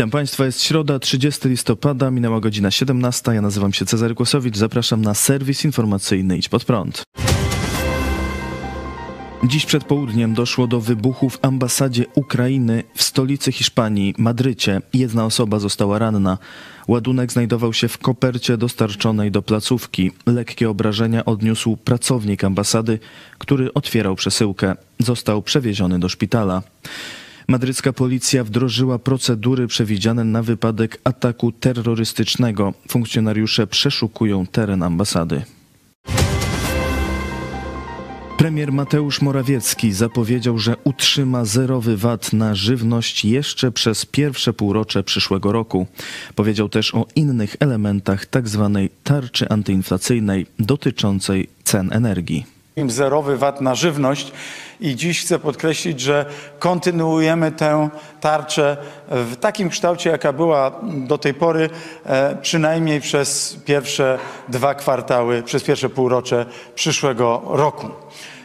Witam 0.00 0.10
Państwa, 0.10 0.44
jest 0.44 0.62
środa, 0.62 0.98
30 0.98 1.48
listopada, 1.48 2.10
minęła 2.10 2.40
godzina 2.40 2.70
17. 2.70 3.32
Ja 3.34 3.42
nazywam 3.42 3.72
się 3.72 3.86
Cezary 3.86 4.14
Kłosowicz, 4.14 4.56
zapraszam 4.56 5.02
na 5.02 5.14
serwis 5.14 5.64
informacyjny 5.64 6.38
Idź 6.38 6.48
Pod 6.48 6.64
Prąd. 6.64 7.02
Dziś 9.44 9.66
przed 9.66 9.84
południem 9.84 10.34
doszło 10.34 10.66
do 10.66 10.80
wybuchu 10.80 11.30
w 11.30 11.38
ambasadzie 11.42 12.04
Ukrainy 12.14 12.84
w 12.94 13.02
stolicy 13.02 13.52
Hiszpanii, 13.52 14.14
Madrycie. 14.18 14.82
Jedna 14.94 15.24
osoba 15.24 15.58
została 15.58 15.98
ranna. 15.98 16.38
Ładunek 16.88 17.32
znajdował 17.32 17.72
się 17.72 17.88
w 17.88 17.98
kopercie 17.98 18.56
dostarczonej 18.56 19.30
do 19.30 19.42
placówki. 19.42 20.10
Lekkie 20.26 20.70
obrażenia 20.70 21.24
odniósł 21.24 21.76
pracownik 21.76 22.44
ambasady, 22.44 22.98
który 23.38 23.74
otwierał 23.74 24.16
przesyłkę. 24.16 24.74
Został 24.98 25.42
przewieziony 25.42 25.98
do 25.98 26.08
szpitala. 26.08 26.62
Madrycka 27.48 27.92
policja 27.92 28.44
wdrożyła 28.44 28.98
procedury 28.98 29.66
przewidziane 29.66 30.24
na 30.24 30.42
wypadek 30.42 31.00
ataku 31.04 31.52
terrorystycznego. 31.52 32.74
Funkcjonariusze 32.88 33.66
przeszukują 33.66 34.46
teren 34.46 34.82
ambasady. 34.82 35.42
Premier 38.40 38.72
Mateusz 38.72 39.22
Morawiecki 39.22 39.92
zapowiedział, 39.92 40.58
że 40.58 40.76
utrzyma 40.84 41.44
zerowy 41.44 41.96
VAT 41.96 42.32
na 42.32 42.54
żywność 42.54 43.24
jeszcze 43.24 43.72
przez 43.72 44.06
pierwsze 44.06 44.52
półrocze 44.52 45.02
przyszłego 45.02 45.52
roku. 45.52 45.86
Powiedział 46.34 46.68
też 46.68 46.94
o 46.94 47.06
innych 47.16 47.56
elementach 47.60 48.26
tzw. 48.26 48.70
Tak 48.74 48.92
tarczy 49.04 49.48
antyinflacyjnej 49.48 50.46
dotyczącej 50.58 51.48
cen 51.64 51.92
energii. 51.92 52.59
Zerowy 52.88 53.36
VAT 53.36 53.60
na 53.60 53.74
żywność 53.74 54.32
i 54.80 54.96
dziś 54.96 55.24
chcę 55.24 55.38
podkreślić, 55.38 56.00
że 56.00 56.26
kontynuujemy 56.58 57.52
tę 57.52 57.88
tarczę 58.20 58.76
w 59.08 59.36
takim 59.36 59.68
kształcie, 59.68 60.10
jaka 60.10 60.32
była 60.32 60.80
do 60.82 61.18
tej 61.18 61.34
pory, 61.34 61.70
e, 62.04 62.36
przynajmniej 62.42 63.00
przez 63.00 63.58
pierwsze 63.64 64.18
dwa 64.48 64.74
kwartały, 64.74 65.42
przez 65.42 65.64
pierwsze 65.64 65.88
półrocze 65.88 66.46
przyszłego 66.74 67.42
roku. 67.46 67.88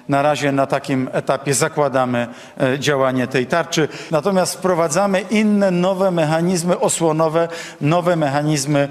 Na 0.09 0.21
razie 0.21 0.51
na 0.51 0.65
takim 0.67 1.09
etapie 1.13 1.53
zakładamy 1.53 2.27
e, 2.61 2.79
działanie 2.79 3.27
tej 3.27 3.47
tarczy. 3.47 3.87
Natomiast 4.11 4.55
wprowadzamy 4.55 5.21
inne 5.21 5.71
nowe 5.71 6.11
mechanizmy 6.11 6.79
osłonowe, 6.79 7.47
nowe 7.81 8.15
mechanizmy 8.15 8.87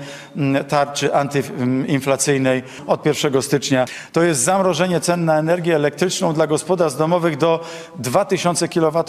tarczy 0.69 1.15
antyinflacyjnej 1.15 2.63
od 2.87 3.07
1 3.07 3.43
stycznia. 3.43 3.85
To 4.13 4.23
jest 4.23 4.41
zamrożenie 4.41 5.01
cen 5.01 5.25
na 5.25 5.39
energię 5.39 5.75
elektryczną 5.75 6.33
dla 6.33 6.47
gospodarstw 6.47 6.99
domowych 6.99 7.37
do 7.37 7.65
2000 7.99 8.69
kWh 8.69 9.05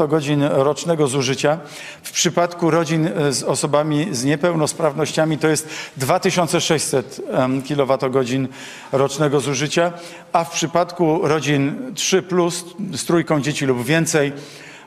rocznego 0.51 1.07
zużycia. 1.07 1.57
W 2.03 2.11
przypadku 2.11 2.71
rodzin 2.71 3.07
e, 3.07 3.33
z 3.33 3.43
osobami 3.43 4.07
z 4.11 4.23
niepełnosprawnościami 4.23 5.37
to 5.37 5.47
jest 5.47 5.69
2600 5.97 7.21
kWh 7.67 8.49
rocznego 8.91 9.39
zużycia, 9.39 9.91
a 10.33 10.43
w 10.43 10.51
przypadku 10.51 11.27
rodzin 11.27 11.94
3 11.95 12.21
plus 12.21 12.65
z 12.93 13.05
trójką 13.05 13.41
dzieci 13.41 13.65
lub 13.65 13.83
więcej 13.83 14.33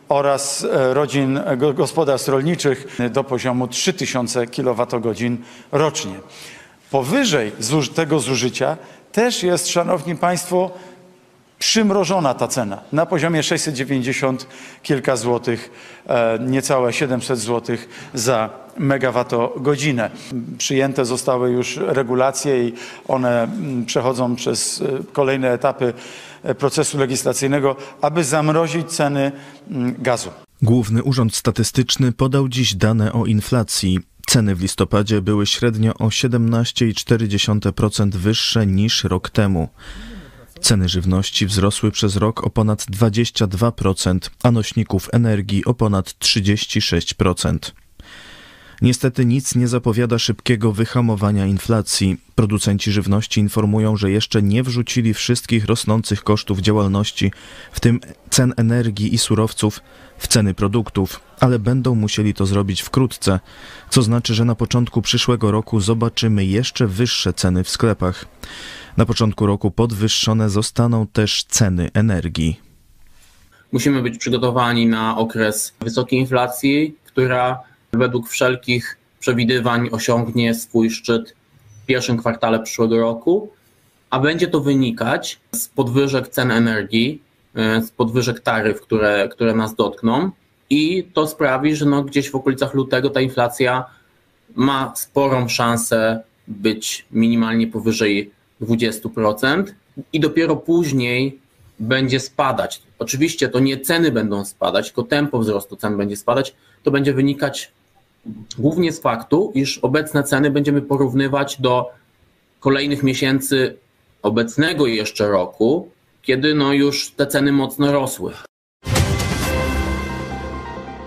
oraz 0.08 0.64
e, 0.64 0.94
rodzin 0.94 1.36
e, 1.38 1.56
gospodarstw 1.74 2.28
rolniczych 2.28 2.98
do 3.10 3.24
poziomu 3.24 3.69
3000 3.69 4.46
kWh 4.46 5.38
rocznie. 5.72 6.14
Powyżej 6.91 7.52
tego 7.94 8.20
zużycia 8.20 8.76
też 9.12 9.42
jest, 9.42 9.68
Szanowni 9.68 10.16
Państwo, 10.16 10.70
przymrożona 11.58 12.34
ta 12.34 12.48
cena 12.48 12.80
na 12.92 13.06
poziomie 13.06 13.42
690 13.42 14.47
kilka 14.82 15.16
złotych, 15.16 15.70
e, 16.06 16.38
niecałe 16.41 16.92
700 16.92 17.38
złotych 17.38 18.10
za 18.14 18.50
megawattogodzinę. 18.78 20.10
Przyjęte 20.58 21.04
zostały 21.04 21.50
już 21.50 21.76
regulacje 21.76 22.68
i 22.68 22.72
one 23.08 23.42
mm, 23.42 23.86
przechodzą 23.86 24.36
przez 24.36 24.82
kolejne 25.12 25.52
etapy 25.52 25.92
procesu 26.59 26.99
legislacyjnego, 26.99 27.76
aby 28.00 28.25
zamrozić 28.25 28.91
ceny 28.91 29.32
mm, 29.71 29.94
gazu. 29.99 30.31
Główny 30.62 31.03
Urząd 31.03 31.34
Statystyczny 31.34 32.12
podał 32.12 32.49
dziś 32.49 32.75
dane 32.75 33.12
o 33.12 33.26
inflacji. 33.26 34.00
Ceny 34.26 34.54
w 34.54 34.60
listopadzie 34.60 35.22
były 35.22 35.47
średnio 35.47 35.94
o 35.94 36.09
17,4% 36.09 38.10
wyższe 38.10 38.66
niż 38.66 39.04
rok 39.04 39.31
temu. 39.31 39.69
Ceny 40.60 40.88
żywności 40.88 41.47
wzrosły 41.47 41.91
przez 41.91 42.16
rok 42.16 42.44
o 42.44 42.50
ponad 42.50 42.82
22%, 42.82 44.19
a 44.43 44.50
nośników 44.50 45.09
energii 45.12 45.65
o 45.65 45.75
ponad 45.75 46.06
36%. 46.06 47.59
Niestety 48.83 49.25
nic 49.25 49.55
nie 49.55 49.69
zapowiada 49.69 50.19
szybkiego 50.19 50.72
wyhamowania 50.72 51.47
inflacji. 51.47 52.16
Producenci 52.34 52.93
żywności 52.93 53.41
informują, 53.41 53.97
że 53.97 54.11
jeszcze 54.11 54.43
nie 54.43 54.62
wrzucili 54.62 55.15
wszystkich 55.15 55.65
rosnących 55.65 56.25
kosztów 56.25 56.61
działalności, 56.61 57.33
w 57.72 57.81
tym 57.81 58.00
cen 58.31 58.55
energii 58.56 59.15
i 59.15 59.19
surowców, 59.19 59.81
w 60.19 60.28
ceny 60.28 60.55
produktów, 60.55 61.21
ale 61.41 61.59
będą 61.59 61.94
musieli 61.94 62.34
to 62.34 62.47
zrobić 62.47 62.81
wkrótce, 62.83 63.41
co 63.91 64.03
znaczy, 64.03 64.34
że 64.34 64.44
na 64.44 64.55
początku 64.55 65.03
przyszłego 65.03 65.50
roku 65.50 65.81
zobaczymy 65.81 66.45
jeszcze 66.45 66.87
wyższe 66.87 67.33
ceny 67.33 67.65
w 67.65 67.69
sklepach. 67.69 68.25
Na 68.97 69.06
początku 69.06 69.47
roku 69.47 69.71
podwyższone 69.71 70.50
zostaną 70.50 71.06
też 71.06 71.45
ceny 71.45 71.91
energii. 71.95 72.60
Musimy 73.72 74.03
być 74.03 74.19
przygotowani 74.19 74.87
na 74.87 75.19
okres 75.19 75.75
wysokiej 75.81 76.19
inflacji, 76.19 76.97
która 77.05 77.67
według 77.93 78.28
wszelkich 78.28 78.99
przewidywań 79.21 79.88
osiągnie 79.93 80.54
swój 80.54 80.91
szczyt 80.91 81.34
w 81.82 81.87
pierwszym 81.87 82.16
kwartale 82.16 82.60
przyszłego 82.60 82.99
roku, 82.99 83.50
a 84.10 84.21
będzie 84.21 84.49
to 84.49 84.60
wynikać 84.60 85.41
z 85.53 85.69
podwyżek 85.69 86.28
cen 86.28 86.50
energii, 86.50 87.22
e, 87.54 87.82
z 87.82 87.91
podwyżek 87.91 88.41
taryf, 88.41 88.81
które, 88.81 89.28
które 89.32 89.54
nas 89.54 89.75
dotkną 89.75 90.31
i 90.71 91.09
to 91.15 91.27
sprawi, 91.27 91.77
że 91.77 91.87
no 91.87 92.03
gdzieś 92.03 92.31
w 92.31 92.34
okolicach 92.34 92.75
lutego 92.75 93.10
ta 93.10 93.21
inflacja 93.21 93.84
ma 94.54 94.93
sporą 94.97 95.48
szansę 95.48 96.21
być 96.48 97.06
minimalnie 97.10 97.66
powyżej 97.66 98.31
20% 98.60 99.65
i 100.12 100.21
dopiero 100.21 100.56
później 100.56 101.38
będzie 101.78 102.21
spadać. 102.21 102.82
Oczywiście 102.98 103.48
to 103.48 103.60
nie 103.60 103.81
ceny 103.81 104.12
będą 104.12 104.44
spadać, 104.44 104.87
tylko 104.87 105.03
tempo 105.03 105.38
wzrostu 105.38 105.77
cen 105.77 105.97
będzie 105.97 106.16
spadać. 106.16 106.54
To 106.82 106.91
będzie 106.91 107.12
wynikać 107.12 107.72
głównie 108.59 108.93
z 108.93 109.00
faktu, 109.00 109.53
iż 109.55 109.78
obecne 109.78 110.22
ceny 110.22 110.50
będziemy 110.50 110.83
porównywać 110.83 111.61
do 111.61 111.91
kolejnych 112.61 113.03
miesięcy 113.03 113.77
obecnego 114.22 114.87
jeszcze 114.87 115.28
roku, 115.28 115.89
kiedy 116.22 116.55
no 116.55 116.72
już 116.72 117.11
te 117.11 117.27
ceny 117.27 117.53
mocno 117.53 117.93
rosły. 117.93 118.33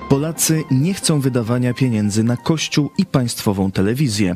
Polacy 0.09 0.63
nie 0.71 0.93
chcą 0.93 1.19
wydawania 1.19 1.73
pieniędzy 1.73 2.23
na 2.23 2.37
kościół 2.37 2.89
i 2.97 3.05
państwową 3.05 3.71
telewizję. 3.71 4.35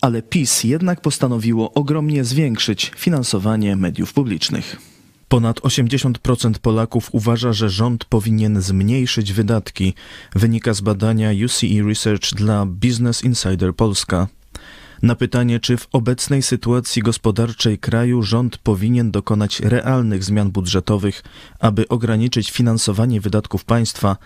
Ale 0.00 0.22
PiS 0.22 0.64
jednak 0.64 1.00
postanowiło 1.00 1.72
ogromnie 1.72 2.24
zwiększyć 2.24 2.92
finansowanie 2.96 3.76
mediów 3.76 4.12
publicznych. 4.12 4.89
Ponad 5.30 5.60
80% 5.60 6.58
Polaków 6.58 7.08
uważa, 7.12 7.52
że 7.52 7.70
rząd 7.70 8.04
powinien 8.04 8.62
zmniejszyć 8.62 9.32
wydatki, 9.32 9.94
wynika 10.34 10.74
z 10.74 10.80
badania 10.80 11.30
UCE 11.44 11.82
Research 11.88 12.34
dla 12.34 12.66
Business 12.66 13.24
Insider 13.24 13.74
Polska. 13.74 14.28
Na 15.02 15.14
pytanie, 15.14 15.60
czy 15.60 15.76
w 15.76 15.88
obecnej 15.92 16.42
sytuacji 16.42 17.02
gospodarczej 17.02 17.78
kraju 17.78 18.22
rząd 18.22 18.58
powinien 18.58 19.10
dokonać 19.10 19.60
realnych 19.60 20.24
zmian 20.24 20.50
budżetowych, 20.50 21.22
aby 21.60 21.88
ograniczyć 21.88 22.50
finansowanie 22.50 23.20
wydatków 23.20 23.64
państwa, 23.64 24.16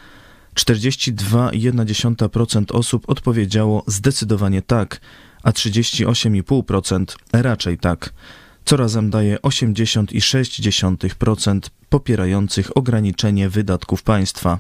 42,1% 0.55 2.77
osób 2.77 3.09
odpowiedziało 3.09 3.85
zdecydowanie 3.87 4.63
tak, 4.63 5.01
a 5.43 5.51
38,5% 5.51 7.17
raczej 7.33 7.79
tak 7.79 8.13
co 8.65 8.77
razem 8.77 9.11
daje 9.11 9.37
80,6% 9.37 11.61
popierających 11.89 12.77
ograniczenie 12.77 13.49
wydatków 13.49 14.03
państwa. 14.03 14.59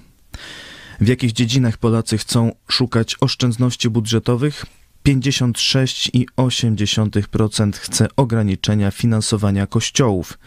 W 1.00 1.08
jakich 1.08 1.32
dziedzinach 1.32 1.76
Polacy 1.76 2.18
chcą 2.18 2.52
szukać 2.68 3.16
oszczędności 3.20 3.90
budżetowych? 3.90 4.66
56,8% 5.06 7.72
chce 7.72 8.08
ograniczenia 8.16 8.90
finansowania 8.90 9.66
kościołów, 9.66 10.38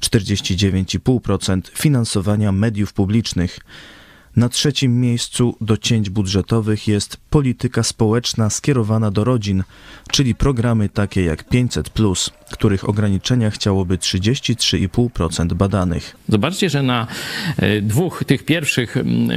49,5% 0.00 1.60
finansowania 1.74 2.52
mediów 2.52 2.92
publicznych, 2.92 3.60
Na 4.36 4.48
trzecim 4.48 5.00
miejscu 5.00 5.56
do 5.60 5.76
cięć 5.76 6.10
budżetowych 6.10 6.88
jest 6.88 7.16
polityka 7.30 7.82
społeczna 7.82 8.50
skierowana 8.50 9.10
do 9.10 9.24
rodzin, 9.24 9.62
czyli 10.10 10.34
programy 10.34 10.88
takie 10.88 11.22
jak 11.22 11.48
500, 11.48 11.90
których 12.50 12.88
ograniczenia 12.88 13.50
chciałoby 13.50 13.98
33,5% 13.98 15.54
badanych. 15.54 16.16
Zobaczcie, 16.28 16.70
że 16.70 16.82
na 16.82 17.06
e, 17.56 17.80
dwóch 17.80 18.24
tych 18.26 18.44
pierwszych 18.44 18.96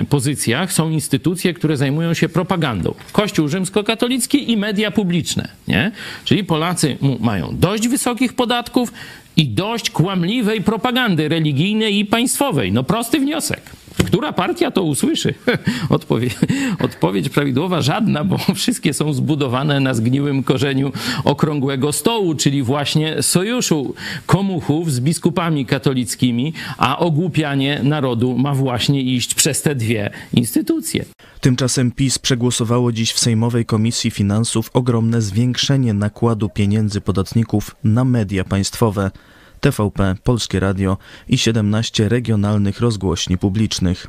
pozycjach 0.09 0.73
są 0.73 0.89
instytucje, 0.89 1.53
które 1.53 1.77
zajmują 1.77 2.13
się 2.13 2.29
propagandą. 2.29 2.93
Kościół 3.11 3.47
rzymskokatolicki 3.47 4.51
i 4.51 4.57
media 4.57 4.91
publiczne. 4.91 5.49
Nie? 5.67 5.91
Czyli 6.25 6.43
Polacy 6.43 6.97
mają 7.19 7.57
dość 7.57 7.87
wysokich 7.87 8.33
podatków 8.33 8.93
i 9.37 9.47
dość 9.47 9.89
kłamliwej 9.89 10.61
propagandy 10.61 11.29
religijnej 11.29 11.99
i 11.99 12.05
państwowej. 12.05 12.71
No 12.71 12.83
prosty 12.83 13.19
wniosek. 13.19 13.78
Która 14.05 14.33
partia 14.33 14.71
to 14.71 14.83
usłyszy? 14.83 15.33
Odpowiedź, 15.89 16.35
odpowiedź 16.83 17.29
prawidłowa 17.29 17.81
żadna, 17.81 18.23
bo 18.23 18.37
wszystkie 18.55 18.93
są 18.93 19.13
zbudowane 19.13 19.79
na 19.79 19.93
zgniłym 19.93 20.43
korzeniu 20.43 20.91
okrągłego 21.23 21.91
stołu, 21.91 22.35
czyli 22.35 22.63
właśnie 22.63 23.23
sojuszu 23.23 23.93
komuchów 24.25 24.93
z 24.93 24.99
biskupami 24.99 25.65
katolickimi, 25.65 26.53
a 26.77 26.99
ogłupianie 26.99 27.79
narodu 27.83 28.37
ma 28.37 28.55
właśnie 28.55 29.01
iść 29.01 29.35
przez 29.35 29.61
te 29.61 29.75
dwie 29.75 30.09
instytucje. 30.33 31.05
Tymczasem 31.41 31.91
PiS 31.91 32.19
przegłosowało 32.19 32.91
dziś 32.91 33.11
w 33.11 33.19
Sejmowej 33.19 33.65
Komisji 33.65 34.11
Finansów 34.11 34.69
ogromne 34.73 35.21
zwiększenie 35.21 35.93
nakładu 35.93 36.49
pieniędzy 36.49 37.01
podatników 37.01 37.75
na 37.83 38.03
media 38.05 38.43
państwowe. 38.43 39.11
TVP, 39.59 40.15
Polskie 40.23 40.59
Radio 40.59 40.97
i 41.27 41.37
17 41.37 42.09
regionalnych 42.09 42.79
rozgłośni 42.79 43.37
publicznych. 43.37 44.07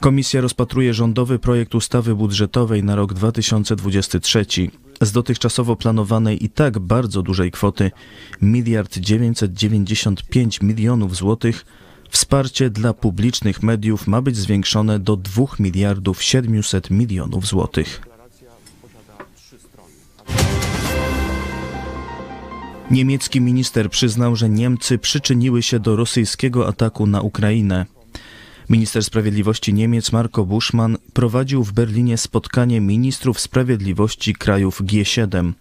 Komisja 0.00 0.40
rozpatruje 0.40 0.94
rządowy 0.94 1.38
projekt 1.38 1.74
ustawy 1.74 2.14
budżetowej 2.14 2.84
na 2.84 2.96
rok 2.96 3.14
2023. 3.14 4.46
Z 5.00 5.12
dotychczasowo 5.12 5.76
planowanej 5.76 6.44
i 6.44 6.50
tak 6.50 6.78
bardzo 6.78 7.22
dużej 7.22 7.50
kwoty 7.50 7.90
miliard 8.42 8.98
995 8.98 10.60
milionów 10.60 11.16
złotych 11.16 11.64
wsparcie 12.10 12.70
dla 12.70 12.94
publicznych 12.94 13.62
mediów 13.62 14.06
ma 14.06 14.22
być 14.22 14.36
zwiększone 14.36 14.98
do 14.98 15.16
2 15.16 15.44
miliardów 15.58 16.22
700 16.22 16.90
milionów 16.90 17.46
złotych. 17.46 18.13
Niemiecki 22.90 23.40
minister 23.40 23.90
przyznał, 23.90 24.36
że 24.36 24.48
Niemcy 24.48 24.98
przyczyniły 24.98 25.62
się 25.62 25.80
do 25.80 25.96
rosyjskiego 25.96 26.68
ataku 26.68 27.06
na 27.06 27.20
Ukrainę. 27.20 27.86
Minister 28.68 29.04
Sprawiedliwości 29.04 29.74
Niemiec 29.74 30.12
Marco 30.12 30.44
Buschmann 30.44 30.96
prowadził 31.12 31.64
w 31.64 31.72
Berlinie 31.72 32.18
spotkanie 32.18 32.80
ministrów 32.80 33.40
sprawiedliwości 33.40 34.34
krajów 34.34 34.82
G7. 34.82 35.52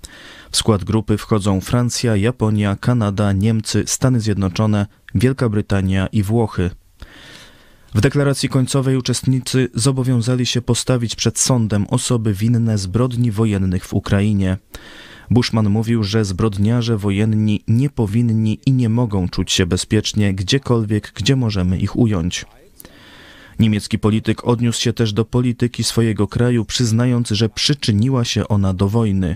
W 0.51 0.57
skład 0.57 0.83
grupy 0.83 1.17
wchodzą 1.17 1.61
Francja, 1.61 2.15
Japonia, 2.15 2.75
Kanada, 2.75 3.31
Niemcy, 3.31 3.83
Stany 3.87 4.19
Zjednoczone, 4.19 4.87
Wielka 5.15 5.49
Brytania 5.49 6.07
i 6.07 6.23
Włochy. 6.23 6.69
W 7.95 8.01
deklaracji 8.01 8.49
końcowej 8.49 8.97
uczestnicy 8.97 9.69
zobowiązali 9.73 10.45
się 10.45 10.61
postawić 10.61 11.15
przed 11.15 11.39
sądem 11.39 11.85
osoby 11.89 12.33
winne 12.33 12.77
zbrodni 12.77 13.31
wojennych 13.31 13.85
w 13.85 13.93
Ukrainie. 13.93 14.57
Bushman 15.29 15.69
mówił, 15.69 16.03
że 16.03 16.25
zbrodniarze 16.25 16.97
wojenni 16.97 17.63
nie 17.67 17.89
powinni 17.89 18.59
i 18.65 18.71
nie 18.71 18.89
mogą 18.89 19.29
czuć 19.29 19.51
się 19.51 19.65
bezpiecznie 19.65 20.33
gdziekolwiek, 20.33 21.11
gdzie 21.15 21.35
możemy 21.35 21.77
ich 21.77 21.95
ująć. 21.95 22.45
Niemiecki 23.59 23.99
polityk 23.99 24.47
odniósł 24.47 24.81
się 24.81 24.93
też 24.93 25.13
do 25.13 25.25
polityki 25.25 25.83
swojego 25.83 26.27
kraju, 26.27 26.65
przyznając, 26.65 27.29
że 27.29 27.49
przyczyniła 27.49 28.25
się 28.25 28.47
ona 28.47 28.73
do 28.73 28.89
wojny. 28.89 29.35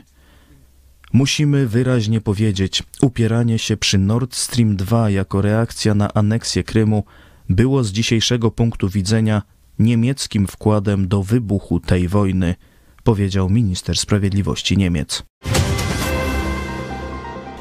Musimy 1.13 1.67
wyraźnie 1.67 2.21
powiedzieć, 2.21 2.83
upieranie 3.01 3.59
się 3.59 3.77
przy 3.77 3.97
Nord 3.97 4.35
Stream 4.35 4.75
2 4.75 5.09
jako 5.09 5.41
reakcja 5.41 5.95
na 5.95 6.13
aneksję 6.13 6.63
Krymu 6.63 7.03
było 7.49 7.83
z 7.83 7.91
dzisiejszego 7.91 8.51
punktu 8.51 8.89
widzenia 8.89 9.41
niemieckim 9.79 10.47
wkładem 10.47 11.07
do 11.07 11.23
wybuchu 11.23 11.79
tej 11.79 12.07
wojny, 12.07 12.55
powiedział 13.03 13.49
minister 13.49 13.97
sprawiedliwości 13.97 14.77
Niemiec. 14.77 15.23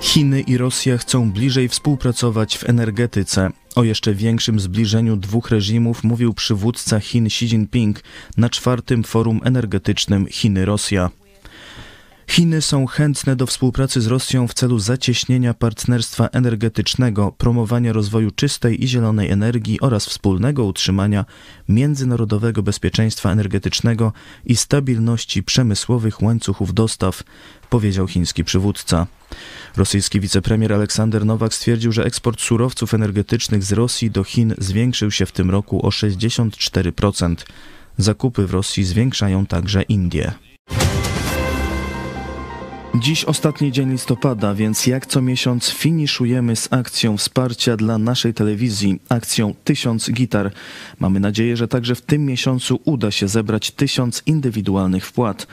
Chiny 0.06 0.40
i 0.40 0.56
Rosja 0.56 0.98
chcą 0.98 1.32
bliżej 1.32 1.68
współpracować 1.68 2.58
w 2.58 2.68
energetyce. 2.68 3.50
O 3.74 3.84
jeszcze 3.84 4.14
większym 4.14 4.60
zbliżeniu 4.60 5.16
dwóch 5.16 5.50
reżimów 5.50 6.04
mówił 6.04 6.34
przywódca 6.34 7.00
Chin 7.00 7.26
Xi 7.26 7.44
Jinping 7.44 8.02
na 8.36 8.50
czwartym 8.50 9.04
forum 9.04 9.40
energetycznym 9.44 10.26
Chiny-Rosja. 10.26 11.10
Chiny 12.28 12.62
są 12.62 12.86
chętne 12.86 13.36
do 13.36 13.46
współpracy 13.46 14.00
z 14.00 14.06
Rosją 14.06 14.48
w 14.48 14.54
celu 14.54 14.78
zacieśnienia 14.78 15.54
partnerstwa 15.54 16.26
energetycznego, 16.26 17.32
promowania 17.32 17.92
rozwoju 17.92 18.30
czystej 18.30 18.84
i 18.84 18.88
zielonej 18.88 19.30
energii 19.30 19.80
oraz 19.80 20.06
wspólnego 20.06 20.64
utrzymania 20.64 21.24
międzynarodowego 21.68 22.62
bezpieczeństwa 22.62 23.32
energetycznego 23.32 24.12
i 24.44 24.56
stabilności 24.56 25.42
przemysłowych 25.42 26.22
łańcuchów 26.22 26.74
dostaw, 26.74 27.22
powiedział 27.70 28.06
chiński 28.06 28.44
przywódca. 28.44 29.06
Rosyjski 29.76 30.20
wicepremier 30.20 30.72
Aleksander 30.72 31.26
Nowak 31.26 31.54
stwierdził, 31.54 31.92
że 31.92 32.04
eksport 32.04 32.40
surowców 32.40 32.94
energetycznych 32.94 33.64
z 33.64 33.72
Rosji 33.72 34.10
do 34.10 34.24
Chin 34.24 34.54
zwiększył 34.58 35.10
się 35.10 35.26
w 35.26 35.32
tym 35.32 35.50
roku 35.50 35.86
o 35.86 35.88
64%. 35.88 37.36
Zakupy 37.98 38.46
w 38.46 38.50
Rosji 38.50 38.84
zwiększają 38.84 39.46
także 39.46 39.82
Indie. 39.82 40.32
Dziś 43.00 43.24
ostatni 43.24 43.72
dzień 43.72 43.90
listopada, 43.92 44.54
więc 44.54 44.86
jak 44.86 45.06
co 45.06 45.22
miesiąc 45.22 45.70
finiszujemy 45.70 46.56
z 46.56 46.72
akcją 46.72 47.16
wsparcia 47.16 47.76
dla 47.76 47.98
naszej 47.98 48.34
telewizji, 48.34 49.00
akcją 49.08 49.54
1000 49.64 50.10
gitar. 50.10 50.52
Mamy 50.98 51.20
nadzieję, 51.20 51.56
że 51.56 51.68
także 51.68 51.94
w 51.94 52.00
tym 52.00 52.26
miesiącu 52.26 52.80
uda 52.84 53.10
się 53.10 53.28
zebrać 53.28 53.70
1000 53.70 54.22
indywidualnych 54.26 55.06
wpłat. 55.06 55.46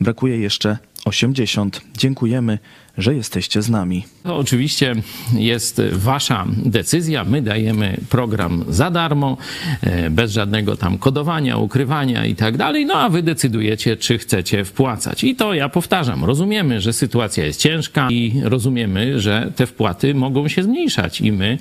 Brakuje 0.00 0.38
jeszcze 0.38 0.78
80. 1.04 1.80
Dziękujemy 1.96 2.58
że 2.98 3.14
jesteście 3.14 3.62
z 3.62 3.70
nami. 3.70 4.04
To 4.22 4.36
oczywiście 4.36 4.94
jest 5.32 5.82
wasza 5.92 6.46
decyzja. 6.56 7.24
My 7.24 7.42
dajemy 7.42 7.96
program 8.10 8.64
za 8.68 8.90
darmo, 8.90 9.36
e, 9.80 10.10
bez 10.10 10.32
żadnego 10.32 10.76
tam 10.76 10.98
kodowania, 10.98 11.56
ukrywania 11.56 12.26
i 12.26 12.34
tak 12.34 12.56
dalej. 12.56 12.86
No 12.86 12.94
a 12.94 13.08
wy 13.08 13.22
decydujecie, 13.22 13.96
czy 13.96 14.18
chcecie 14.18 14.64
wpłacać. 14.64 15.24
I 15.24 15.36
to 15.36 15.54
ja 15.54 15.68
powtarzam. 15.68 16.24
Rozumiemy, 16.24 16.80
że 16.80 16.92
sytuacja 16.92 17.44
jest 17.44 17.60
ciężka 17.60 18.08
i 18.10 18.40
rozumiemy, 18.44 19.20
że 19.20 19.52
te 19.56 19.66
wpłaty 19.66 20.14
mogą 20.14 20.48
się 20.48 20.62
zmniejszać 20.62 21.20
i 21.20 21.32
my 21.32 21.58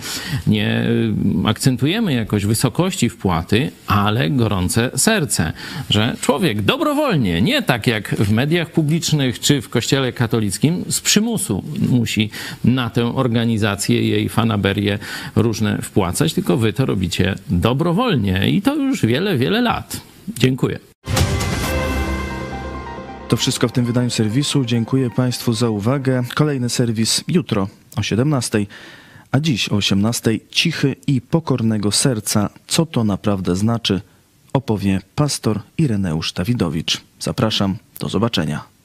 nie 0.47 0.85
akcentujemy 1.45 2.13
jakoś 2.13 2.45
wysokości 2.45 3.09
wpłaty, 3.09 3.71
ale 3.87 4.29
gorące 4.29 4.91
serce, 4.95 5.53
że 5.89 6.15
człowiek 6.21 6.61
dobrowolnie, 6.61 7.41
nie 7.41 7.61
tak 7.61 7.87
jak 7.87 8.15
w 8.15 8.31
mediach 8.31 8.71
publicznych 8.71 9.28
czy 9.33 9.61
w 9.61 9.69
kościele 9.69 10.13
katolickim, 10.13 10.85
z 10.89 11.01
przymusu 11.01 11.63
musi 11.89 12.29
na 12.63 12.89
tę 12.89 13.15
organizację, 13.15 14.09
jej 14.09 14.29
fanaberię 14.29 14.99
różne 15.35 15.81
wpłacać, 15.81 16.33
tylko 16.33 16.57
wy 16.57 16.73
to 16.73 16.85
robicie 16.85 17.35
dobrowolnie 17.49 18.49
i 18.49 18.61
to 18.61 18.75
już 18.75 19.05
wiele, 19.05 19.37
wiele 19.37 19.61
lat. 19.61 20.01
Dziękuję. 20.37 20.79
To 23.29 23.37
wszystko 23.37 23.67
w 23.67 23.71
tym 23.71 23.85
wydaniu 23.85 24.09
serwisu. 24.09 24.65
Dziękuję 24.65 25.09
Państwu 25.09 25.53
za 25.53 25.69
uwagę. 25.69 26.23
Kolejny 26.35 26.69
serwis 26.69 27.23
jutro 27.27 27.67
o 27.97 28.03
17. 28.03 28.65
A 29.31 29.39
dziś 29.39 29.69
o 29.69 29.75
18 29.75 30.39
cichy 30.51 30.95
i 31.07 31.21
pokornego 31.21 31.91
serca. 31.91 32.49
Co 32.67 32.85
to 32.85 33.03
naprawdę 33.03 33.55
znaczy? 33.55 34.01
Opowie 34.53 35.01
pastor 35.15 35.59
Ireneusz 35.77 36.33
Dawidowicz. 36.33 37.01
Zapraszam, 37.19 37.75
do 37.99 38.09
zobaczenia. 38.09 38.78